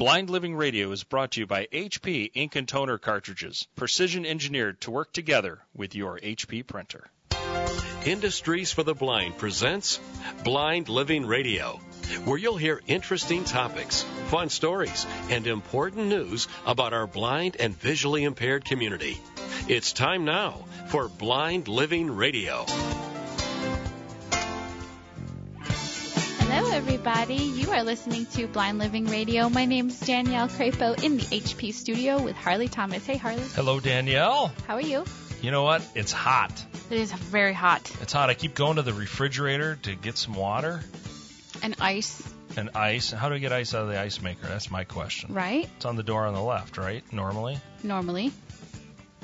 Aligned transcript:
Blind 0.00 0.30
Living 0.30 0.56
Radio 0.56 0.92
is 0.92 1.04
brought 1.04 1.32
to 1.32 1.40
you 1.40 1.46
by 1.46 1.66
HP 1.70 2.30
Ink 2.32 2.56
and 2.56 2.66
Toner 2.66 2.96
cartridges, 2.96 3.68
precision 3.76 4.24
engineered 4.24 4.80
to 4.80 4.90
work 4.90 5.12
together 5.12 5.58
with 5.74 5.94
your 5.94 6.18
HP 6.18 6.66
printer. 6.66 7.10
Industries 8.06 8.72
for 8.72 8.82
the 8.82 8.94
Blind 8.94 9.36
presents 9.36 10.00
Blind 10.42 10.88
Living 10.88 11.26
Radio, 11.26 11.78
where 12.24 12.38
you'll 12.38 12.56
hear 12.56 12.80
interesting 12.86 13.44
topics, 13.44 14.04
fun 14.28 14.48
stories, 14.48 15.06
and 15.28 15.46
important 15.46 16.06
news 16.06 16.48
about 16.64 16.94
our 16.94 17.06
blind 17.06 17.58
and 17.60 17.78
visually 17.78 18.24
impaired 18.24 18.64
community. 18.64 19.20
It's 19.68 19.92
time 19.92 20.24
now 20.24 20.64
for 20.88 21.10
Blind 21.10 21.68
Living 21.68 22.10
Radio. 22.10 22.64
Hello, 26.62 26.72
everybody. 26.76 27.36
You 27.36 27.70
are 27.70 27.82
listening 27.82 28.26
to 28.26 28.46
Blind 28.46 28.78
Living 28.78 29.06
Radio. 29.06 29.48
My 29.48 29.64
name 29.64 29.88
is 29.88 29.98
Danielle 29.98 30.46
Crapo 30.46 31.02
in 31.02 31.16
the 31.16 31.22
HP 31.22 31.72
studio 31.72 32.20
with 32.20 32.36
Harley 32.36 32.68
Thomas. 32.68 33.06
Hey, 33.06 33.16
Harley. 33.16 33.42
Hello, 33.54 33.80
Danielle. 33.80 34.52
How 34.66 34.74
are 34.74 34.80
you? 34.82 35.04
You 35.40 35.52
know 35.52 35.62
what? 35.62 35.82
It's 35.94 36.12
hot. 36.12 36.52
It 36.90 36.98
is 36.98 37.12
very 37.14 37.54
hot. 37.54 37.90
It's 38.02 38.12
hot. 38.12 38.28
I 38.28 38.34
keep 38.34 38.54
going 38.54 38.76
to 38.76 38.82
the 38.82 38.92
refrigerator 38.92 39.76
to 39.84 39.94
get 39.94 40.18
some 40.18 40.34
water 40.34 40.82
And 41.62 41.76
ice, 41.80 42.22
and 42.58 42.68
ice. 42.74 43.10
How 43.10 43.30
do 43.30 43.36
I 43.36 43.38
get 43.38 43.52
ice 43.54 43.74
out 43.74 43.84
of 43.84 43.88
the 43.88 43.98
ice 43.98 44.20
maker? 44.20 44.46
That's 44.46 44.70
my 44.70 44.84
question. 44.84 45.32
right? 45.32 45.66
It's 45.76 45.86
on 45.86 45.96
the 45.96 46.02
door 46.02 46.26
on 46.26 46.34
the 46.34 46.42
left, 46.42 46.76
right? 46.76 47.02
Normally. 47.10 47.58
Normally. 47.82 48.32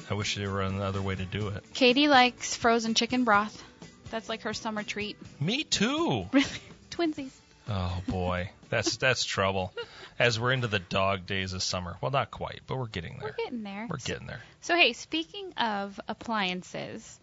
I 0.09 0.15
wish 0.15 0.37
there 0.37 0.51
were 0.51 0.63
another 0.63 1.03
way 1.03 1.15
to 1.17 1.25
do 1.27 1.49
it. 1.49 1.65
Katie 1.75 2.09
likes 2.09 2.57
frozen 2.57 2.95
chicken 2.95 3.25
broth. 3.25 3.63
That's 4.11 4.29
like 4.29 4.43
her 4.43 4.55
summer 4.55 4.83
treat. 4.85 5.17
Me 5.41 5.65
too. 5.65 6.29
Really? 6.33 6.47
Twinsies. 6.97 7.33
Oh 7.69 8.01
boy, 8.07 8.51
that's 8.71 8.97
that's 8.97 9.25
trouble. 9.25 9.73
As 10.19 10.39
we're 10.39 10.53
into 10.53 10.69
the 10.69 10.79
dog 10.79 11.27
days 11.27 11.53
of 11.53 11.63
summer. 11.63 11.97
Well, 12.01 12.11
not 12.11 12.31
quite, 12.31 12.61
but 12.67 12.79
we're 12.79 12.87
getting 12.87 13.19
there. 13.19 13.35
We're 13.37 13.45
getting 13.45 13.63
there. 13.65 13.87
We're 13.91 13.97
getting 13.99 14.27
there. 14.27 14.41
So, 14.61 14.77
hey, 14.77 14.93
speaking 14.93 15.53
of 15.55 16.01
appliances, 16.09 17.19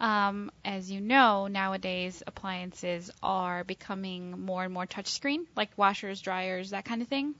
um, 0.00 0.50
as 0.64 0.90
you 0.90 1.00
know, 1.00 1.46
nowadays 1.46 2.22
appliances 2.26 3.10
are 3.22 3.64
becoming 3.64 4.40
more 4.40 4.64
and 4.64 4.74
more 4.74 4.86
touchscreen, 4.86 5.46
like 5.54 5.70
washers, 5.76 6.20
dryers, 6.20 6.70
that 6.70 6.84
kind 6.84 7.00
of 7.00 7.08
thing. 7.08 7.34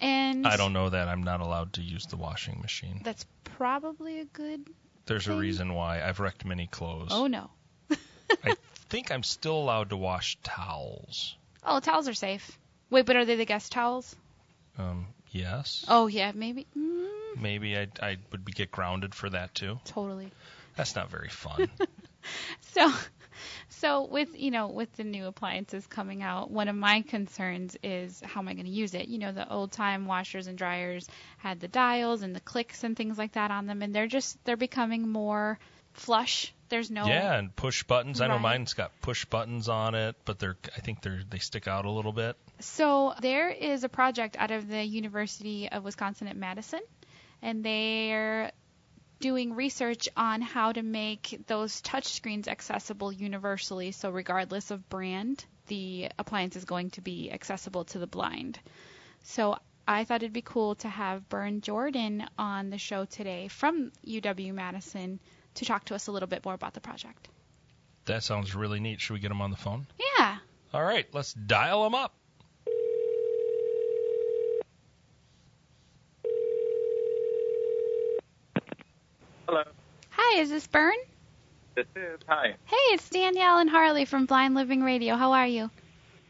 And 0.00 0.46
I 0.46 0.56
don't 0.56 0.72
know 0.72 0.90
that 0.90 1.08
I'm 1.08 1.22
not 1.22 1.40
allowed 1.40 1.74
to 1.74 1.80
use 1.80 2.06
the 2.06 2.16
washing 2.16 2.60
machine. 2.60 3.00
That's 3.04 3.24
probably 3.44 4.20
a 4.20 4.24
good. 4.24 4.68
There's 5.06 5.28
a 5.28 5.34
reason 5.34 5.74
why 5.74 6.02
I've 6.02 6.18
wrecked 6.18 6.44
many 6.44 6.66
clothes. 6.66 7.10
Oh 7.12 7.26
no. 7.28 7.50
I 8.42 8.56
think 8.88 9.10
I'm 9.10 9.22
still 9.22 9.56
allowed 9.56 9.90
to 9.90 9.96
wash 9.96 10.36
towels. 10.42 11.36
Oh, 11.64 11.80
towels 11.80 12.08
are 12.08 12.14
safe. 12.14 12.58
Wait, 12.90 13.06
but 13.06 13.16
are 13.16 13.24
they 13.24 13.36
the 13.36 13.46
guest 13.46 13.72
towels? 13.72 14.14
Um, 14.78 15.06
yes. 15.30 15.84
Oh 15.88 16.06
yeah, 16.06 16.32
maybe. 16.34 16.66
Mm, 16.76 17.40
Maybe 17.40 17.76
I 17.76 17.88
I 18.00 18.16
would 18.32 18.44
be, 18.44 18.52
get 18.52 18.70
grounded 18.70 19.14
for 19.14 19.30
that 19.30 19.54
too. 19.54 19.78
totally. 19.84 20.30
That's 20.76 20.94
not 20.94 21.10
very 21.10 21.28
fun. 21.28 21.68
So, 22.72 22.90
so 23.68 24.04
with 24.06 24.30
you 24.40 24.50
know 24.50 24.68
with 24.68 24.90
the 24.94 25.04
new 25.04 25.26
appliances 25.26 25.86
coming 25.86 26.22
out, 26.22 26.50
one 26.50 26.68
of 26.68 26.74
my 26.74 27.02
concerns 27.02 27.76
is 27.82 28.22
how 28.24 28.40
am 28.40 28.48
I 28.48 28.54
going 28.54 28.64
to 28.64 28.72
use 28.72 28.94
it? 28.94 29.08
You 29.08 29.18
know, 29.18 29.30
the 29.32 29.46
old 29.52 29.72
time 29.72 30.06
washers 30.06 30.46
and 30.46 30.56
dryers 30.56 31.06
had 31.36 31.60
the 31.60 31.68
dials 31.68 32.22
and 32.22 32.34
the 32.34 32.40
clicks 32.40 32.82
and 32.82 32.96
things 32.96 33.18
like 33.18 33.32
that 33.32 33.50
on 33.50 33.66
them, 33.66 33.82
and 33.82 33.94
they're 33.94 34.06
just 34.06 34.42
they're 34.46 34.56
becoming 34.56 35.06
more 35.06 35.58
flush. 35.92 36.53
There's 36.68 36.90
no 36.90 37.06
yeah, 37.06 37.34
and 37.34 37.54
push 37.54 37.82
buttons. 37.84 38.20
I 38.20 38.26
know 38.26 38.34
Right. 38.34 38.42
mine's 38.42 38.74
got 38.74 38.90
push 39.00 39.24
buttons 39.24 39.68
on 39.68 39.94
it, 39.94 40.16
but 40.24 40.38
they're 40.38 40.56
I 40.76 40.80
think 40.80 41.02
they're 41.02 41.22
they 41.28 41.38
stick 41.38 41.68
out 41.68 41.84
a 41.84 41.90
little 41.90 42.12
bit. 42.12 42.36
So 42.60 43.14
there 43.20 43.50
is 43.50 43.84
a 43.84 43.88
project 43.88 44.36
out 44.38 44.50
of 44.50 44.68
the 44.68 44.82
University 44.82 45.68
of 45.68 45.84
Wisconsin 45.84 46.28
at 46.28 46.36
Madison, 46.36 46.80
and 47.42 47.64
they're 47.64 48.50
doing 49.20 49.54
research 49.54 50.08
on 50.16 50.42
how 50.42 50.72
to 50.72 50.82
make 50.82 51.40
those 51.46 51.80
touchscreens 51.82 52.48
accessible 52.48 53.12
universally. 53.12 53.92
So 53.92 54.10
regardless 54.10 54.70
of 54.70 54.88
brand, 54.88 55.44
the 55.68 56.10
appliance 56.18 56.56
is 56.56 56.64
going 56.64 56.90
to 56.90 57.00
be 57.00 57.30
accessible 57.30 57.84
to 57.86 57.98
the 57.98 58.06
blind. 58.06 58.58
So 59.22 59.56
I 59.86 60.04
thought 60.04 60.22
it'd 60.22 60.32
be 60.32 60.42
cool 60.42 60.74
to 60.76 60.88
have 60.88 61.28
Bern 61.28 61.60
Jordan 61.60 62.26
on 62.38 62.70
the 62.70 62.78
show 62.78 63.04
today 63.04 63.48
from 63.48 63.92
UW 64.06 64.52
Madison 64.52 65.20
to 65.54 65.64
talk 65.64 65.84
to 65.86 65.94
us 65.94 66.06
a 66.06 66.12
little 66.12 66.28
bit 66.28 66.44
more 66.44 66.54
about 66.54 66.74
the 66.74 66.80
project. 66.80 67.28
That 68.06 68.22
sounds 68.22 68.54
really 68.54 68.80
neat. 68.80 69.00
Should 69.00 69.14
we 69.14 69.20
get 69.20 69.28
them 69.28 69.40
on 69.40 69.50
the 69.50 69.56
phone? 69.56 69.86
Yeah. 70.18 70.36
All 70.72 70.82
right, 70.84 71.06
let's 71.12 71.32
dial 71.32 71.84
them 71.84 71.94
up. 71.94 72.14
Hello. 79.46 79.62
Hi, 80.10 80.40
is 80.40 80.50
this 80.50 80.66
Bern? 80.66 80.94
This 81.74 81.86
is. 81.96 82.20
Hi. 82.28 82.54
Hey, 82.64 82.76
it's 82.94 83.08
Danielle 83.08 83.58
and 83.58 83.70
Harley 83.70 84.04
from 84.04 84.26
Blind 84.26 84.54
Living 84.54 84.82
Radio. 84.82 85.16
How 85.16 85.32
are 85.32 85.46
you? 85.46 85.70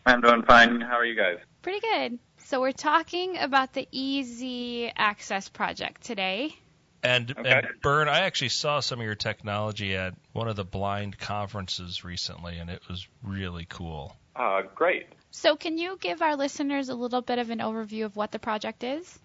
I'm 0.07 0.21
doing 0.21 0.43
fine. 0.43 0.81
How 0.81 0.97
are 0.99 1.05
you 1.05 1.15
guys? 1.15 1.39
Pretty 1.63 1.81
good. 1.81 2.19
So 2.39 2.61
we're 2.61 2.73
talking 2.73 3.39
about 3.39 3.73
the 3.73 3.89
EZ 3.93 4.93
Access 4.97 5.49
project 5.49 6.03
today. 6.03 6.55
And, 7.04 7.31
Okay. 7.38 7.50
and 7.50 7.66
Bern, 7.82 8.09
I 8.09 8.20
actually 8.20 8.48
saw 8.48 8.81
some 8.81 8.98
of 8.98 9.04
your 9.04 9.15
technology 9.15 9.94
at 9.94 10.15
one 10.32 10.48
of 10.48 10.56
the 10.56 10.65
blind 10.65 11.19
conferences 11.19 12.03
recently, 12.03 12.59
and 12.59 12.70
it 12.70 12.81
was 12.88 13.06
really 13.22 13.66
cool. 13.69 14.16
Uh, 14.34 14.62
great. 14.75 15.06
So 15.31 15.54
can 15.54 15.76
you 15.78 15.98
give 16.00 16.22
our 16.22 16.34
listeners 16.34 16.88
a 16.88 16.94
little 16.94 17.20
bit 17.20 17.38
of 17.38 17.50
an 17.50 17.59
overview 17.59 18.04
of 18.06 18.16
what 18.16 18.32
the 18.32 18.38
project 18.38 18.82
is? 18.82 19.19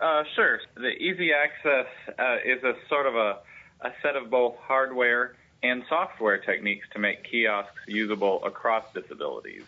Uh, 0.00 0.24
sure. 0.34 0.60
The 0.74 0.90
EZ 0.90 1.30
Access 1.34 1.86
uh, 2.18 2.36
is 2.44 2.62
a 2.64 2.74
sort 2.88 3.06
of 3.06 3.14
a, 3.14 3.38
a 3.82 3.92
set 4.02 4.16
of 4.16 4.30
both 4.30 4.56
hardware 4.56 5.36
and 5.62 5.82
software 5.88 6.38
techniques 6.38 6.86
to 6.92 6.98
make 6.98 7.24
kiosks 7.24 7.80
usable 7.86 8.44
across 8.44 8.84
disabilities. 8.94 9.64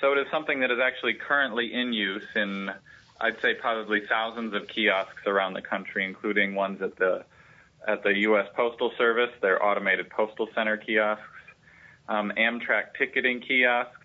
So 0.00 0.12
it 0.12 0.18
is 0.18 0.26
something 0.30 0.60
that 0.60 0.70
is 0.70 0.78
actually 0.82 1.14
currently 1.14 1.72
in 1.72 1.92
use 1.92 2.24
in, 2.34 2.70
I'd 3.22 3.40
say, 3.40 3.54
probably 3.54 4.02
thousands 4.08 4.52
of 4.52 4.66
kiosks 4.66 5.26
around 5.26 5.54
the 5.54 5.62
country, 5.62 6.04
including 6.04 6.54
ones 6.56 6.82
at 6.82 6.96
the 6.96 7.24
at 7.86 8.02
the 8.02 8.16
U.S. 8.18 8.46
Postal 8.54 8.92
Service, 8.96 9.30
their 9.40 9.64
automated 9.64 10.08
postal 10.10 10.48
center 10.54 10.76
kiosks, 10.76 11.22
um, 12.08 12.32
Amtrak 12.36 12.94
ticketing 12.96 13.40
kiosks, 13.40 13.96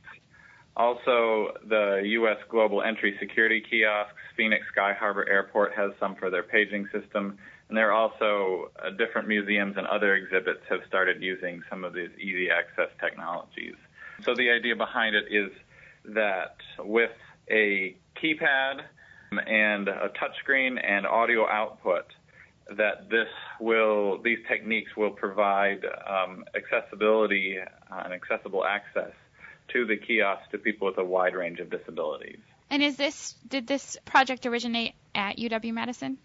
also 0.75 1.53
the 1.67 2.01
U.S. 2.03 2.37
Global 2.49 2.81
Entry 2.81 3.15
Security 3.19 3.61
kiosks. 3.67 4.13
Phoenix 4.35 4.65
Sky 4.71 4.93
Harbor 4.93 5.27
Airport 5.27 5.73
has 5.73 5.91
some 5.99 6.15
for 6.15 6.29
their 6.29 6.43
paging 6.43 6.87
system, 6.91 7.37
and 7.69 7.77
there 7.77 7.91
are 7.91 7.93
also 7.93 8.71
uh, 8.79 8.91
different 8.91 9.27
museums 9.27 9.77
and 9.77 9.87
other 9.87 10.15
exhibits 10.15 10.61
have 10.69 10.81
started 10.87 11.21
using 11.21 11.63
some 11.69 11.83
of 11.83 11.93
these 11.93 12.11
EZ 12.21 12.49
Access 12.51 12.89
technologies. 12.99 13.75
So 14.21 14.35
the 14.35 14.51
idea 14.51 14.75
behind 14.75 15.15
it 15.15 15.25
is 15.31 15.51
that 16.05 16.57
with 16.79 17.11
a 17.49 17.95
keypad 18.21 18.81
and 19.31 19.87
a 19.87 20.09
touchscreen 20.09 20.79
and 20.83 21.05
audio 21.05 21.47
output, 21.47 22.05
that 22.75 23.09
this 23.09 23.27
will 23.59 24.21
these 24.21 24.39
techniques 24.47 24.95
will 24.95 25.11
provide 25.11 25.85
um, 25.85 26.43
accessibility 26.55 27.57
uh, 27.59 28.01
and 28.03 28.13
accessible 28.13 28.65
access 28.65 29.13
to 29.69 29.85
the 29.85 29.97
kiosk 29.97 30.49
to 30.51 30.57
people 30.57 30.87
with 30.87 30.97
a 30.97 31.03
wide 31.03 31.35
range 31.35 31.59
of 31.59 31.69
disabilities. 31.69 32.39
And 32.69 32.83
is 32.83 32.97
this 32.97 33.35
did 33.47 33.67
this 33.67 33.97
project 34.05 34.45
originate 34.45 34.95
at 35.15 35.37
UW 35.37 35.73
Madison? 35.73 36.17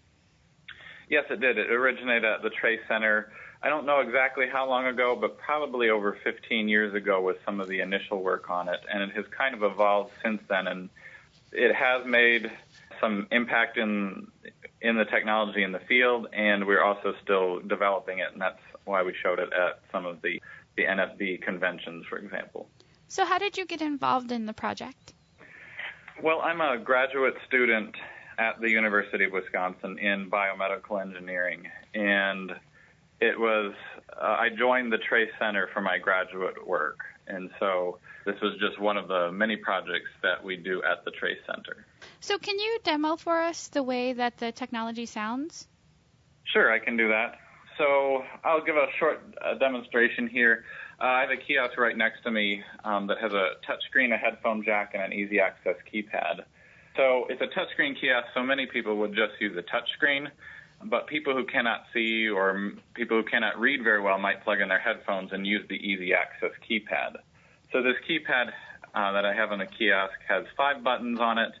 Yes, 1.09 1.25
it 1.29 1.39
did. 1.39 1.57
It 1.57 1.71
originated 1.71 2.25
at 2.25 2.41
the 2.41 2.49
Trace 2.49 2.79
Center. 2.87 3.31
I 3.61 3.69
don't 3.69 3.85
know 3.85 4.01
exactly 4.01 4.45
how 4.51 4.67
long 4.67 4.87
ago, 4.87 5.17
but 5.19 5.37
probably 5.37 5.89
over 5.89 6.17
15 6.23 6.67
years 6.67 6.93
ago 6.93 7.21
was 7.21 7.37
some 7.45 7.61
of 7.61 7.69
the 7.69 7.79
initial 7.79 8.21
work 8.21 8.49
on 8.49 8.67
it, 8.67 8.79
and 8.91 9.01
it 9.03 9.11
has 9.15 9.25
kind 9.37 9.55
of 9.55 9.63
evolved 9.63 10.11
since 10.21 10.41
then. 10.49 10.67
And 10.67 10.89
it 11.53 11.75
has 11.75 12.05
made 12.05 12.51
some 12.99 13.27
impact 13.31 13.77
in 13.77 14.27
in 14.81 14.97
the 14.97 15.05
technology 15.05 15.63
in 15.63 15.71
the 15.71 15.79
field, 15.79 16.27
and 16.33 16.67
we're 16.67 16.83
also 16.83 17.13
still 17.23 17.59
developing 17.61 18.19
it, 18.19 18.27
and 18.33 18.41
that's 18.41 18.59
why 18.83 19.01
we 19.01 19.13
showed 19.23 19.39
it 19.39 19.49
at 19.53 19.79
some 19.91 20.05
of 20.05 20.21
the 20.21 20.41
the 20.75 20.83
NFB 20.83 21.41
conventions, 21.41 22.05
for 22.09 22.17
example. 22.17 22.67
So 23.07 23.25
how 23.25 23.37
did 23.37 23.57
you 23.57 23.65
get 23.65 23.81
involved 23.81 24.31
in 24.31 24.45
the 24.45 24.53
project? 24.53 25.13
Well, 26.21 26.41
I'm 26.41 26.61
a 26.61 26.77
graduate 26.77 27.35
student 27.47 27.95
at 28.37 28.59
the 28.59 28.69
University 28.69 29.25
of 29.25 29.31
Wisconsin 29.31 29.99
in 29.99 30.29
biomedical 30.29 31.01
engineering, 31.01 31.67
and 31.93 32.53
it 33.23 33.39
was 33.39 33.73
uh, 34.21 34.25
I 34.25 34.49
joined 34.49 34.91
the 34.91 34.97
Trace 34.97 35.31
Center 35.39 35.69
for 35.73 35.81
my 35.81 35.97
graduate 35.97 36.67
work, 36.67 36.99
and 37.27 37.49
so 37.59 37.99
this 38.25 38.35
was 38.41 38.53
just 38.59 38.79
one 38.79 38.97
of 38.97 39.07
the 39.07 39.31
many 39.31 39.55
projects 39.55 40.09
that 40.21 40.43
we 40.43 40.57
do 40.57 40.83
at 40.83 41.05
the 41.05 41.11
Trace 41.11 41.39
Center. 41.47 41.85
So 42.19 42.37
can 42.37 42.59
you 42.59 42.79
demo 42.83 43.15
for 43.15 43.41
us 43.41 43.69
the 43.69 43.81
way 43.81 44.13
that 44.13 44.37
the 44.37 44.51
technology 44.51 45.05
sounds? 45.05 45.67
Sure, 46.51 46.71
I 46.71 46.79
can 46.79 46.97
do 46.97 47.07
that. 47.07 47.37
So 47.77 48.23
I'll 48.43 48.63
give 48.63 48.75
a 48.75 48.87
short 48.99 49.21
uh, 49.41 49.57
demonstration 49.57 50.27
here. 50.27 50.65
Uh, 50.99 51.05
I 51.05 51.21
have 51.21 51.31
a 51.31 51.37
kiosk 51.37 51.77
right 51.77 51.97
next 51.97 52.23
to 52.23 52.31
me 52.31 52.61
um, 52.83 53.07
that 53.07 53.19
has 53.19 53.31
a 53.31 53.53
touchscreen, 53.67 54.13
a 54.13 54.17
headphone 54.17 54.63
jack, 54.63 54.91
and 54.93 55.01
an 55.01 55.13
EZ 55.13 55.39
Access 55.41 55.77
keypad. 55.91 56.43
So 56.97 57.25
it's 57.29 57.41
a 57.41 57.47
touchscreen 57.47 57.99
kiosk, 57.99 58.27
so 58.33 58.43
many 58.43 58.67
people 58.67 58.97
would 58.97 59.15
just 59.15 59.39
use 59.39 59.57
a 59.57 59.63
touchscreen. 59.63 60.27
But 60.85 61.07
people 61.07 61.33
who 61.33 61.45
cannot 61.45 61.85
see 61.93 62.27
or 62.29 62.73
people 62.93 63.17
who 63.17 63.23
cannot 63.23 63.59
read 63.59 63.83
very 63.83 64.01
well 64.01 64.17
might 64.17 64.43
plug 64.43 64.61
in 64.61 64.69
their 64.69 64.79
headphones 64.79 65.31
and 65.31 65.45
use 65.45 65.65
the 65.69 65.75
EZ 65.75 66.11
Access 66.17 66.51
keypad. 66.69 67.17
So 67.71 67.81
this 67.81 67.95
keypad 68.07 68.51
uh, 68.93 69.11
that 69.13 69.25
I 69.25 69.33
have 69.33 69.51
on 69.51 69.59
the 69.59 69.65
kiosk 69.65 70.13
has 70.27 70.45
five 70.55 70.83
buttons 70.83 71.19
on 71.19 71.37
it. 71.37 71.51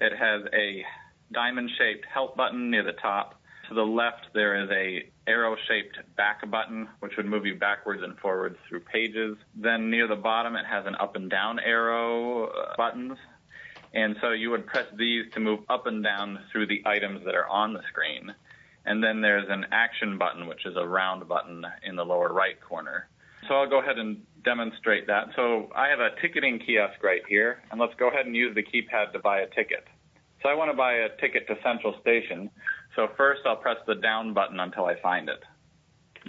It 0.00 0.12
has 0.16 0.42
a 0.52 0.84
diamond-shaped 1.32 2.04
help 2.12 2.36
button 2.36 2.70
near 2.70 2.82
the 2.82 2.92
top. 2.92 3.40
To 3.68 3.74
the 3.74 3.82
left, 3.82 4.26
there 4.34 4.62
is 4.62 4.70
a 4.70 5.08
arrow-shaped 5.26 5.98
back 6.16 6.48
button, 6.50 6.88
which 7.00 7.16
would 7.16 7.26
move 7.26 7.46
you 7.46 7.54
backwards 7.54 8.02
and 8.02 8.18
forwards 8.18 8.58
through 8.68 8.80
pages. 8.80 9.36
Then 9.54 9.90
near 9.90 10.06
the 10.08 10.16
bottom, 10.16 10.56
it 10.56 10.66
has 10.66 10.84
an 10.86 10.96
up 10.96 11.16
and 11.16 11.30
down 11.30 11.58
arrow 11.60 12.48
uh, 12.48 12.76
buttons. 12.76 13.16
And 13.94 14.16
so 14.20 14.30
you 14.30 14.50
would 14.50 14.66
press 14.66 14.86
these 14.96 15.30
to 15.32 15.40
move 15.40 15.60
up 15.68 15.86
and 15.86 16.02
down 16.02 16.40
through 16.50 16.66
the 16.66 16.82
items 16.86 17.24
that 17.24 17.34
are 17.34 17.48
on 17.48 17.72
the 17.72 17.82
screen. 17.88 18.34
And 18.84 19.02
then 19.02 19.20
there's 19.20 19.46
an 19.48 19.66
action 19.70 20.18
button, 20.18 20.46
which 20.46 20.66
is 20.66 20.76
a 20.76 20.86
round 20.86 21.28
button 21.28 21.64
in 21.84 21.96
the 21.96 22.04
lower 22.04 22.32
right 22.32 22.60
corner. 22.60 23.08
So 23.48 23.54
I'll 23.54 23.68
go 23.68 23.80
ahead 23.80 23.98
and 23.98 24.22
demonstrate 24.44 25.06
that. 25.06 25.28
So 25.36 25.70
I 25.74 25.88
have 25.88 26.00
a 26.00 26.10
ticketing 26.20 26.58
kiosk 26.58 27.02
right 27.02 27.22
here, 27.28 27.62
and 27.70 27.80
let's 27.80 27.94
go 27.98 28.08
ahead 28.08 28.26
and 28.26 28.34
use 28.34 28.54
the 28.54 28.62
keypad 28.62 29.12
to 29.12 29.18
buy 29.18 29.40
a 29.40 29.46
ticket. 29.48 29.86
So 30.42 30.48
I 30.48 30.54
want 30.54 30.70
to 30.70 30.76
buy 30.76 30.94
a 30.94 31.08
ticket 31.20 31.46
to 31.46 31.54
Central 31.62 31.94
Station. 32.00 32.50
So 32.96 33.08
first 33.16 33.42
I'll 33.46 33.56
press 33.56 33.76
the 33.86 33.94
down 33.94 34.34
button 34.34 34.58
until 34.58 34.86
I 34.86 35.00
find 35.00 35.28
it. 35.28 35.42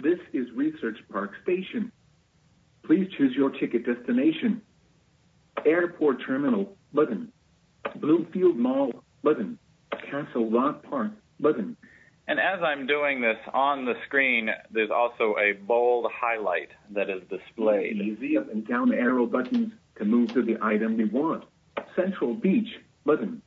This 0.02 0.18
is 0.32 0.46
Research 0.54 0.98
Park 1.10 1.32
Station. 1.42 1.90
Please 2.84 3.08
choose 3.16 3.34
your 3.36 3.50
ticket 3.50 3.84
destination. 3.86 4.62
Airport 5.66 6.18
Terminal 6.26 6.76
button. 6.92 7.32
Bloomfield 8.00 8.56
Mall 8.56 8.92
button. 9.22 9.58
Castle 10.10 10.50
Rock 10.50 10.82
Park 10.82 11.12
button. 11.40 11.76
And 12.26 12.40
as 12.40 12.62
I'm 12.62 12.86
doing 12.86 13.20
this 13.20 13.36
on 13.52 13.84
the 13.84 13.94
screen, 14.06 14.48
there's 14.70 14.90
also 14.90 15.36
a 15.38 15.52
bold 15.52 16.10
highlight 16.10 16.70
that 16.90 17.10
is 17.10 17.22
displayed. 17.28 18.00
Easy 18.00 18.38
up 18.38 18.50
and 18.50 18.66
down 18.66 18.94
arrow 18.94 19.26
buttons 19.26 19.72
to 19.96 20.04
move 20.04 20.32
to 20.32 20.42
the 20.42 20.56
item 20.62 20.96
we 20.96 21.04
want. 21.04 21.44
Central 21.94 22.34
Beach 22.34 22.68
button. 23.04 23.42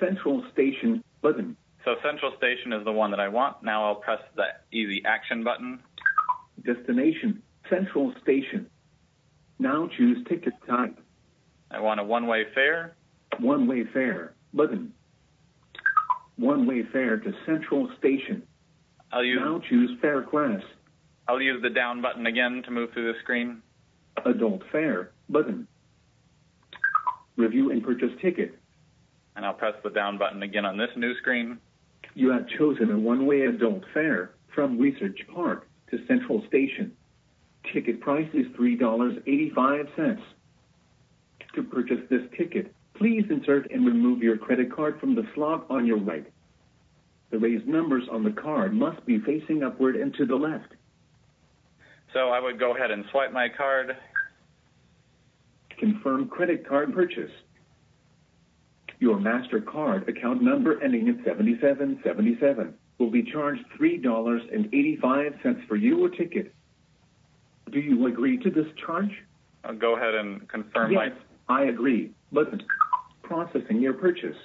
Central 0.00 0.42
Station 0.52 1.04
button. 1.20 1.56
So 1.84 1.96
Central 2.02 2.32
Station 2.38 2.72
is 2.72 2.82
the 2.84 2.92
one 2.92 3.10
that 3.10 3.20
I 3.20 3.28
want. 3.28 3.62
Now 3.62 3.84
I'll 3.84 3.96
press 3.96 4.20
the 4.36 4.46
easy 4.72 5.04
action 5.04 5.44
button. 5.44 5.80
Destination 6.64 7.42
Central 7.68 8.14
Station. 8.22 8.70
Now 9.58 9.88
choose 9.96 10.26
ticket 10.26 10.54
type. 10.66 10.98
I 11.70 11.80
want 11.80 12.00
a 12.00 12.04
one-way 12.04 12.46
fare. 12.54 12.96
One-way 13.38 13.84
fare 13.92 14.34
button 14.54 14.94
one-way 16.36 16.82
fare 16.92 17.18
to 17.18 17.32
Central 17.46 17.88
Station. 17.98 18.42
I'll 19.12 19.24
use 19.24 19.40
now 19.40 19.60
choose 19.68 19.96
fare 20.00 20.22
class. 20.22 20.62
I'll 21.28 21.40
use 21.40 21.62
the 21.62 21.70
down 21.70 22.02
button 22.02 22.26
again 22.26 22.62
to 22.64 22.70
move 22.70 22.92
through 22.92 23.12
the 23.12 23.18
screen. 23.20 23.62
Adult 24.24 24.62
fare 24.70 25.12
button. 25.28 25.66
Review 27.36 27.70
and 27.70 27.82
purchase 27.82 28.10
ticket. 28.20 28.58
And 29.36 29.44
I'll 29.44 29.54
press 29.54 29.74
the 29.82 29.90
down 29.90 30.18
button 30.18 30.42
again 30.42 30.64
on 30.64 30.76
this 30.76 30.90
new 30.96 31.16
screen. 31.18 31.58
You 32.14 32.30
have 32.30 32.48
chosen 32.58 32.90
a 32.90 32.98
one-way 32.98 33.42
adult 33.42 33.84
fare 33.92 34.32
from 34.54 34.78
Research 34.78 35.20
Park 35.32 35.68
to 35.90 35.98
Central 36.06 36.44
Station. 36.48 36.92
Ticket 37.72 38.00
price 38.00 38.28
is 38.34 38.46
$3.85. 38.58 40.18
To 41.54 41.62
purchase 41.62 42.00
this 42.10 42.22
ticket, 42.36 42.74
Please 42.96 43.24
insert 43.28 43.70
and 43.70 43.86
remove 43.86 44.22
your 44.22 44.36
credit 44.36 44.74
card 44.74 45.00
from 45.00 45.14
the 45.14 45.26
slot 45.34 45.66
on 45.68 45.86
your 45.86 45.98
right. 45.98 46.26
The 47.30 47.38
raised 47.38 47.66
numbers 47.66 48.04
on 48.10 48.22
the 48.22 48.30
card 48.30 48.72
must 48.72 49.04
be 49.04 49.18
facing 49.20 49.64
upward 49.64 49.96
and 49.96 50.14
to 50.14 50.24
the 50.24 50.36
left. 50.36 50.72
So 52.12 52.28
I 52.28 52.38
would 52.38 52.60
go 52.60 52.76
ahead 52.76 52.92
and 52.92 53.04
swipe 53.10 53.32
my 53.32 53.48
card. 53.48 53.96
Confirm 55.78 56.28
credit 56.28 56.66
card 56.68 56.94
purchase. 56.94 57.32
Your 59.00 59.16
MasterCard 59.16 60.06
account 60.06 60.40
number 60.42 60.80
ending 60.82 61.08
in 61.08 61.20
7777 61.24 62.74
will 62.98 63.10
be 63.10 63.24
charged 63.24 63.64
$3.85 63.80 65.66
for 65.66 65.76
your 65.76 66.08
ticket. 66.08 66.54
Do 67.72 67.80
you 67.80 68.06
agree 68.06 68.38
to 68.38 68.50
this 68.50 68.66
charge? 68.86 69.10
I'll 69.64 69.74
go 69.74 69.96
ahead 69.96 70.14
and 70.14 70.48
confirm 70.48 70.92
yes, 70.92 71.10
my... 71.48 71.62
I 71.62 71.64
agree. 71.64 72.12
But 72.30 72.48
processing 73.24 73.80
your 73.80 73.94
purchase. 73.94 74.36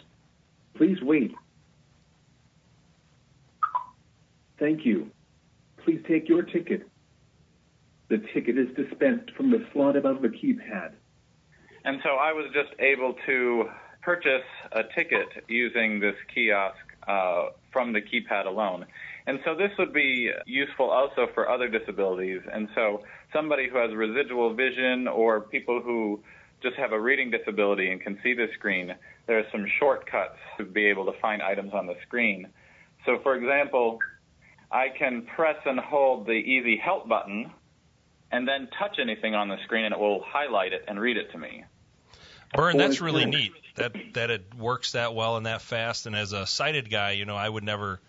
Please 0.76 0.98
wait. 1.02 1.34
Thank 4.58 4.86
you. 4.86 5.12
Please 5.84 6.02
take 6.08 6.28
your 6.28 6.42
ticket. 6.42 6.88
The 8.10 8.18
ticket 8.34 8.58
is 8.58 8.68
dispensed 8.76 9.32
from 9.36 9.52
the 9.52 9.66
slot 9.72 9.96
above 9.96 10.22
the 10.22 10.30
keypad. 10.30 10.94
And 11.86 12.00
so 12.04 12.10
I 12.10 12.34
was 12.34 12.48
just 12.54 12.72
able 12.80 13.16
to 13.26 13.70
purchase 14.02 14.44
a 14.72 14.84
ticket 14.96 15.28
using 15.48 16.00
this 16.00 16.16
kiosk 16.34 16.76
uh, 17.08 17.48
from 17.72 17.94
the 17.94 18.02
keypad 18.02 18.46
alone. 18.46 18.86
And 19.28 19.40
so 19.46 19.56
this 19.56 19.72
would 19.78 19.94
be 19.94 20.32
useful 20.46 20.90
also 20.90 21.28
for 21.34 21.50
other 21.50 21.68
disabilities. 21.68 22.42
And 22.52 22.68
so 22.76 23.04
somebody 23.34 23.70
who 23.70 23.78
has 23.78 23.94
residual 23.94 24.54
vision 24.54 25.08
or 25.08 25.42
people 25.42 25.82
who 25.82 26.22
just 26.62 26.76
have 26.76 26.92
a 26.92 27.00
reading 27.00 27.32
disability 27.32 27.92
and 27.92 28.02
can 28.02 28.20
see 28.24 28.34
the 28.34 28.48
screen, 28.54 28.96
there 29.28 29.40
are 29.40 29.46
some 29.52 29.66
shortcuts 29.80 30.38
to 30.58 30.66
be 30.66 30.86
able 30.86 31.06
to 31.06 31.20
find 31.20 31.42
items 31.42 31.74
on 31.74 31.88
the 31.88 31.96
screen. 32.06 32.48
So, 33.06 33.20
for 33.24 33.36
example, 33.36 34.00
I 34.72 34.90
can 34.90 35.24
press 35.24 35.58
and 35.66 35.80
hold 35.80 36.26
the 36.26 36.34
Easy 36.34 36.78
Help 36.78 37.08
button 37.08 37.52
and 38.32 38.48
then 38.48 38.68
touch 38.78 38.98
anything 39.00 39.36
on 39.36 39.48
the 39.48 39.58
screen 39.64 39.86
and 39.86 39.94
it 39.94 40.00
will 40.00 40.24
highlight 40.24 40.74
it 40.74 40.86
and 40.88 41.00
read 41.00 41.18
it 41.18 41.32
to 41.32 41.38
me. 41.38 41.64
Bern, 42.54 42.78
that's 42.78 43.00
really 43.00 43.26
neat 43.26 43.54
that 43.76 43.96
that 44.14 44.32
it 44.32 44.56
works 44.56 44.94
that 44.94 45.14
well 45.14 45.38
and 45.38 45.46
that 45.46 45.62
fast. 45.62 46.08
And 46.08 46.16
as 46.16 46.34
a 46.34 46.48
sighted 46.48 46.90
guy, 46.90 47.12
you 47.12 47.26
know, 47.26 47.36
I 47.36 47.48
would 47.48 47.64
never 47.64 48.00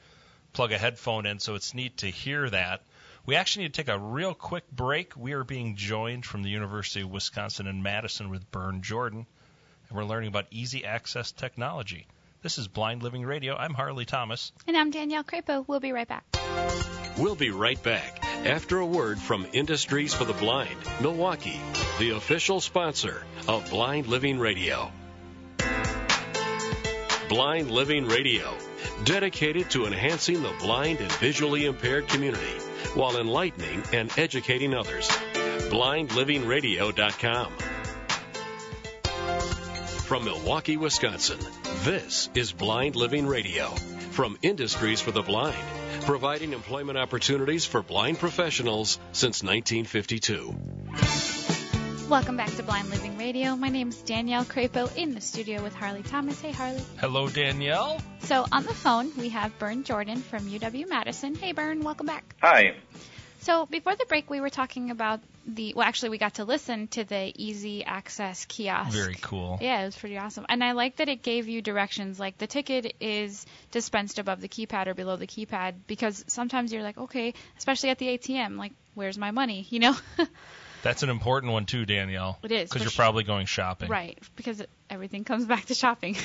plug 0.53 0.73
a 0.73 0.79
headphone 0.79 1.27
in, 1.27 1.39
so 1.39 1.55
it's 1.55 1.75
neat 1.75 1.99
to 1.99 2.07
hear 2.07 2.49
that. 2.49 2.83
We 3.27 3.37
actually 3.37 3.65
need 3.65 3.75
to 3.75 3.83
take 3.83 3.95
a 3.95 3.99
real 3.99 4.35
quick 4.35 4.71
break. 4.71 5.15
We 5.17 5.33
are 5.33 5.45
being 5.45 5.77
joined 5.77 6.25
from 6.25 6.43
the 6.43 6.49
University 6.49 7.03
of 7.03 7.11
Wisconsin 7.11 7.67
in 7.67 7.83
Madison 7.83 8.31
with 8.31 8.51
Bern 8.51 8.83
Jordan, 8.83 9.27
and 9.89 9.97
we're 9.97 10.05
learning 10.05 10.29
about 10.29 10.47
EZ 10.55 10.77
Access 10.85 11.31
technology. 11.33 12.07
This 12.43 12.57
is 12.57 12.67
Blind 12.67 13.03
Living 13.03 13.23
Radio. 13.23 13.55
I'm 13.55 13.75
Harley 13.75 14.07
Thomas. 14.07 14.53
And 14.67 14.75
I'm 14.75 14.91
Danielle 14.91 15.25
Crapo. 15.25 15.65
We'll 15.69 15.81
be 15.81 15.93
right 15.93 16.09
back. 16.09 16.25
We'll 17.19 17.35
be 17.35 17.51
right 17.51 17.81
back 17.83 18.25
after 18.47 18.79
a 18.79 18.87
word 18.87 19.19
from 19.19 19.47
Industries 19.53 20.15
for 20.15 20.25
the 20.25 20.33
Blind, 20.33 20.77
Milwaukee, 21.03 21.61
the 21.99 22.11
official 22.17 22.61
sponsor 22.61 23.23
of 23.47 23.69
Blind 23.69 24.07
Living 24.07 24.39
Radio. 24.39 24.91
Blind 27.29 27.71
Living 27.71 28.07
Radio, 28.07 28.57
dedicated 29.05 29.71
to 29.71 29.85
enhancing 29.85 30.43
the 30.43 30.55
blind 30.61 31.01
and 31.01 31.13
visually 31.13 31.67
impaired 31.67 32.09
community 32.09 32.70
while 32.95 33.19
enlightening 33.19 33.83
and 33.93 34.11
educating 34.19 34.75
others. 34.75 35.09
BlindLivingRadio.com. 35.71 37.53
From 40.11 40.25
Milwaukee, 40.25 40.77
Wisconsin, 40.77 41.39
this 41.85 42.29
is 42.35 42.53
Blind 42.53 42.97
Living 42.97 43.27
Radio 43.27 43.69
from 44.11 44.37
Industries 44.43 45.01
for 45.01 45.13
the 45.13 45.23
Blind, 45.23 45.57
providing 46.03 46.53
employment 46.53 46.99
opportunities 46.99 47.65
for 47.65 47.83
blind 47.83 48.19
professionals 48.19 48.99
since 49.13 49.45
1952. 49.45 51.30
Welcome 52.11 52.37
back 52.37 52.53
to 52.57 52.65
Blind 52.65 52.91
Living 52.91 53.17
Radio. 53.19 53.55
My 53.55 53.69
name 53.69 53.91
is 53.91 54.03
Danielle 54.03 54.45
Crapo 54.45 54.93
in 54.97 55.15
the 55.15 55.21
studio 55.21 55.63
with 55.63 55.73
Harley 55.77 56.03
Thomas. 56.03 56.41
Hey, 56.41 56.51
Harley. 56.51 56.83
Hello, 56.99 57.29
Danielle. 57.29 58.01
So 58.23 58.45
on 58.51 58.65
the 58.65 58.75
phone, 58.75 59.13
we 59.17 59.29
have 59.29 59.57
Bern 59.61 59.85
Jordan 59.85 60.17
from 60.17 60.41
UW 60.41 60.89
Madison. 60.89 61.37
Hey, 61.37 61.53
Bern, 61.53 61.85
welcome 61.85 62.07
back. 62.07 62.35
Hi. 62.43 62.75
So 63.43 63.65
before 63.67 63.95
the 63.95 64.07
break, 64.07 64.29
we 64.29 64.41
were 64.41 64.51
talking 64.51 64.91
about 64.91 65.21
the. 65.47 65.73
Well, 65.77 65.87
actually, 65.87 66.09
we 66.09 66.19
got 66.19 66.35
to 66.35 66.45
listen 66.45 66.89
to 66.89 67.05
the 67.05 67.33
EZ 67.39 67.85
Access 67.87 68.45
kiosk. 68.47 68.91
Very 68.91 69.15
cool. 69.15 69.61
Yeah, 69.61 69.83
it 69.83 69.85
was 69.85 69.97
pretty 69.97 70.19
awesome, 70.19 70.47
and 70.49 70.65
I 70.65 70.73
like 70.73 70.97
that 70.97 71.09
it 71.09 71.23
gave 71.23 71.47
you 71.47 71.63
directions. 71.63 72.19
Like 72.19 72.39
the 72.39 72.49
ticket 72.49 72.97
is 73.01 73.47
dispensed 73.71 74.19
above 74.19 74.41
the 74.41 74.49
keypad 74.49 74.89
or 74.89 74.95
below 74.95 75.15
the 75.15 75.29
keypad 75.29 75.75
because 75.87 76.25
sometimes 76.27 76.73
you're 76.73 76.83
like, 76.83 76.99
okay, 76.99 77.35
especially 77.57 77.91
at 77.91 77.99
the 77.99 78.19
ATM, 78.19 78.59
like 78.59 78.73
where's 78.95 79.17
my 79.17 79.31
money? 79.31 79.65
You 79.71 79.79
know. 79.79 79.97
That's 80.83 81.03
an 81.03 81.11
important 81.11 81.53
one 81.53 81.67
too, 81.67 81.85
Danielle. 81.85 82.39
It 82.43 82.53
is 82.53 82.71
because 82.71 82.83
you're 82.83 82.91
sh- 82.91 82.97
probably 82.97 83.25
going 83.25 83.47
shopping. 83.47 83.91
Right, 83.91 84.19
because 84.37 84.63
everything 84.89 85.25
comes 85.25 85.45
back 85.47 85.67
to 85.67 85.75
shopping. 85.75 86.17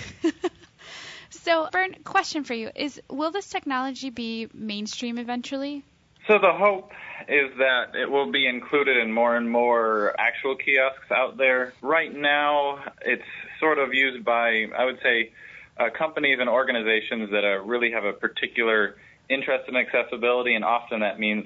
so, 1.30 1.68
Bern, 1.72 1.96
question 2.04 2.44
for 2.44 2.54
you 2.54 2.70
is: 2.76 3.02
Will 3.10 3.32
this 3.32 3.48
technology 3.48 4.10
be 4.10 4.48
mainstream 4.54 5.18
eventually? 5.18 5.84
So 6.28 6.40
the 6.40 6.54
hope 6.54 6.92
is 7.28 7.52
that 7.60 7.96
it 7.96 8.10
will 8.10 8.32
be 8.32 8.48
included 8.48 8.98
in 8.98 9.12
more 9.12 9.36
and 9.36 9.50
more 9.50 10.16
actual 10.20 10.56
kiosks 10.56 11.12
out 11.12 11.38
there. 11.38 11.74
Right 11.82 12.14
now, 12.14 12.84
it's 13.02 13.24
sort 13.60 13.78
of 13.78 13.94
used 13.94 14.26
by, 14.26 14.66
I 14.76 14.86
would 14.86 15.00
say, 15.04 15.32
uh, 15.78 15.90
companies 15.96 16.40
and 16.40 16.50
organizations 16.50 17.30
that 17.32 17.44
uh, 17.44 17.62
really 17.64 17.92
have 17.92 18.06
a 18.06 18.14
particular 18.14 18.96
interest 19.30 19.70
in 19.70 19.76
accessibility, 19.76 20.56
and 20.56 20.64
often 20.64 21.02
that 21.02 21.20
means 21.20 21.46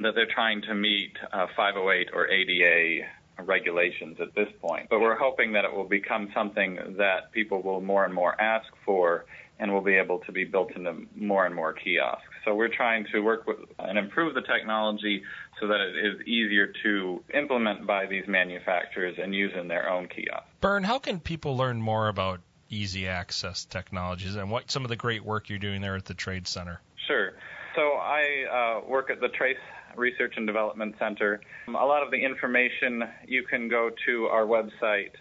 that 0.00 0.14
they're 0.14 0.32
trying 0.32 0.62
to 0.62 0.74
meet 0.74 1.12
uh, 1.32 1.46
508 1.56 2.08
or 2.12 2.28
ADA 2.28 3.06
regulations 3.42 4.18
at 4.20 4.34
this 4.34 4.48
point. 4.60 4.88
But 4.90 5.00
we're 5.00 5.18
hoping 5.18 5.52
that 5.52 5.64
it 5.64 5.72
will 5.72 5.88
become 5.88 6.30
something 6.34 6.78
that 6.98 7.32
people 7.32 7.62
will 7.62 7.80
more 7.80 8.04
and 8.04 8.14
more 8.14 8.40
ask 8.40 8.66
for 8.84 9.26
and 9.58 9.72
will 9.72 9.82
be 9.82 9.94
able 9.94 10.18
to 10.20 10.32
be 10.32 10.44
built 10.44 10.74
into 10.74 11.06
more 11.14 11.46
and 11.46 11.54
more 11.54 11.72
kiosks. 11.72 12.22
So 12.44 12.54
we're 12.54 12.74
trying 12.74 13.06
to 13.12 13.20
work 13.20 13.46
with 13.46 13.58
and 13.78 13.98
improve 13.98 14.34
the 14.34 14.42
technology 14.42 15.22
so 15.60 15.68
that 15.68 15.80
it 15.80 15.96
is 15.96 16.26
easier 16.26 16.72
to 16.82 17.22
implement 17.32 17.86
by 17.86 18.06
these 18.06 18.24
manufacturers 18.26 19.16
and 19.20 19.34
use 19.34 19.52
in 19.58 19.68
their 19.68 19.88
own 19.88 20.08
kiosks. 20.08 20.48
Bern, 20.60 20.82
how 20.82 20.98
can 20.98 21.20
people 21.20 21.56
learn 21.56 21.80
more 21.80 22.08
about 22.08 22.40
EZ 22.72 23.04
Access 23.04 23.64
technologies 23.64 24.34
and 24.34 24.50
what 24.50 24.70
some 24.70 24.84
of 24.84 24.88
the 24.88 24.96
great 24.96 25.24
work 25.24 25.48
you're 25.48 25.58
doing 25.58 25.80
there 25.80 25.96
at 25.96 26.04
the 26.04 26.14
Trace 26.14 26.48
Center? 26.48 26.80
Sure. 27.06 27.32
So 27.76 27.80
I 27.82 28.80
uh, 28.82 28.88
work 28.88 29.10
at 29.10 29.20
the 29.20 29.28
Trace 29.28 29.56
Research 29.96 30.34
and 30.36 30.46
Development 30.46 30.94
Center. 30.98 31.40
a 31.68 31.72
lot 31.72 32.02
of 32.02 32.10
the 32.10 32.18
information 32.18 33.04
you 33.26 33.42
can 33.44 33.68
go 33.68 33.90
to 34.06 34.26
our 34.26 34.44
website, 34.44 35.12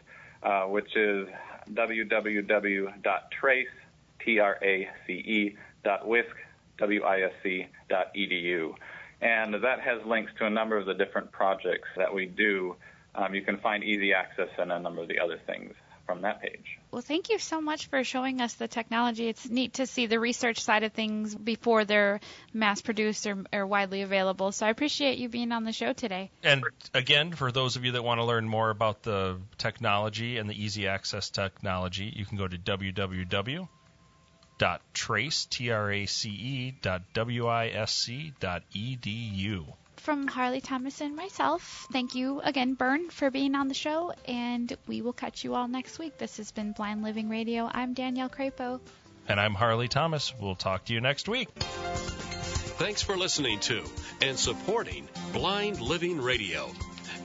uh, 0.43 0.63
which 0.63 0.95
is 0.95 1.27
www.trace, 1.71 3.67
T-R-A-C-E, 4.23 5.55
dot 5.83 6.05
wisc, 6.05 6.33
W-I-S-C, 6.77 7.67
dot 7.89 8.13
edu. 8.15 8.73
And 9.21 9.53
that 9.53 9.79
has 9.81 10.05
links 10.05 10.31
to 10.39 10.45
a 10.45 10.49
number 10.49 10.77
of 10.77 10.85
the 10.85 10.93
different 10.93 11.31
projects 11.31 11.87
that 11.95 12.13
we 12.13 12.25
do. 12.25 12.75
Um, 13.15 13.33
you 13.33 13.41
can 13.41 13.57
find 13.59 13.83
EZ 13.83 14.11
Access 14.15 14.49
and 14.57 14.71
a 14.71 14.79
number 14.79 15.01
of 15.01 15.07
the 15.07 15.19
other 15.19 15.39
things 15.45 15.73
from 16.05 16.21
that 16.23 16.41
page. 16.41 16.79
Well, 16.93 17.01
thank 17.01 17.31
you 17.31 17.39
so 17.39 17.59
much 17.59 17.87
for 17.87 18.03
showing 18.03 18.39
us 18.39 18.53
the 18.53 18.67
technology. 18.67 19.27
It's 19.27 19.49
neat 19.49 19.73
to 19.73 19.87
see 19.87 20.05
the 20.05 20.19
research 20.19 20.59
side 20.59 20.83
of 20.83 20.93
things 20.93 21.33
before 21.33 21.85
they're 21.85 22.19
mass 22.53 22.83
produced 22.83 23.25
or, 23.25 23.43
or, 23.51 23.65
widely 23.65 24.03
available. 24.03 24.51
So 24.51 24.67
I 24.67 24.69
appreciate 24.69 25.17
you 25.17 25.27
being 25.27 25.51
on 25.51 25.63
the 25.63 25.71
show 25.71 25.93
today. 25.93 26.29
And 26.43 26.63
again, 26.93 27.31
for 27.31 27.51
those 27.51 27.77
of 27.77 27.83
you 27.83 27.93
that 27.93 28.03
want 28.03 28.19
to 28.19 28.25
learn 28.25 28.47
more 28.47 28.69
about 28.69 29.01
the 29.01 29.39
technology 29.57 30.37
and 30.37 30.47
the 30.47 30.65
EZ 30.65 30.85
Access 30.85 31.31
technology, 31.31 32.13
you 32.15 32.25
can 32.25 32.37
go 32.37 32.47
to 32.47 32.59
www 32.59 33.67
trace 34.93 35.45
t 35.49 35.71
r 35.71 35.91
a 35.91 36.05
c 36.05 36.29
e 36.29 36.71
dot 36.81 37.01
w 37.13 37.47
i 37.47 37.67
s 37.67 37.91
c 37.91 38.33
dot 38.39 38.63
e 38.71 38.95
d 38.95 39.09
u 39.09 39.65
from 39.97 40.27
Harley 40.27 40.61
Thomas 40.61 41.01
and 41.01 41.15
myself, 41.15 41.87
thank 41.91 42.15
you 42.15 42.41
again, 42.41 42.73
Bern, 42.73 43.09
for 43.09 43.29
being 43.29 43.55
on 43.55 43.67
the 43.67 43.73
show, 43.73 44.13
and 44.27 44.75
we 44.87 45.01
will 45.01 45.13
catch 45.13 45.43
you 45.43 45.55
all 45.55 45.67
next 45.67 45.99
week. 45.99 46.17
This 46.17 46.37
has 46.37 46.51
been 46.51 46.71
Blind 46.71 47.03
Living 47.03 47.29
Radio. 47.29 47.69
I'm 47.71 47.93
Danielle 47.93 48.29
Crapo. 48.29 48.79
And 49.27 49.39
I'm 49.39 49.53
Harley 49.53 49.87
Thomas. 49.87 50.33
We'll 50.39 50.55
talk 50.55 50.85
to 50.85 50.93
you 50.93 51.01
next 51.01 51.29
week. 51.29 51.49
Thanks 52.75 53.01
for 53.01 53.15
listening 53.15 53.59
to 53.61 53.83
and 54.21 54.37
supporting 54.37 55.07
Blind 55.31 55.79
Living 55.79 56.19
Radio. 56.19 56.69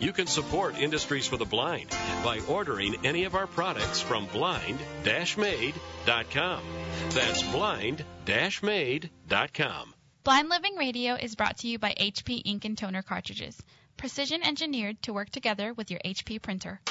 You 0.00 0.12
can 0.12 0.28
support 0.28 0.78
Industries 0.78 1.26
for 1.26 1.36
the 1.36 1.44
Blind 1.44 1.90
by 2.22 2.38
ordering 2.48 3.04
any 3.04 3.24
of 3.24 3.34
our 3.34 3.48
products 3.48 4.00
from 4.00 4.26
blind-made.com. 4.26 6.62
That's 7.10 7.42
blind-made.com. 7.42 9.94
Blind 10.28 10.50
Living 10.50 10.76
Radio 10.76 11.14
is 11.14 11.34
brought 11.34 11.56
to 11.56 11.68
you 11.68 11.78
by 11.78 11.94
HP 11.98 12.42
ink 12.44 12.66
and 12.66 12.76
toner 12.76 13.00
cartridges, 13.00 13.62
precision 13.96 14.42
engineered 14.42 15.00
to 15.04 15.14
work 15.14 15.30
together 15.30 15.72
with 15.72 15.90
your 15.90 16.00
HP 16.04 16.42
printer. 16.42 16.82